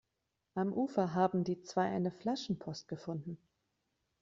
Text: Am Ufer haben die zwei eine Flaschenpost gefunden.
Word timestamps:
Am 0.55 0.73
Ufer 0.73 1.13
haben 1.13 1.43
die 1.43 1.61
zwei 1.61 1.85
eine 1.85 2.09
Flaschenpost 2.09 2.87
gefunden. 2.87 3.37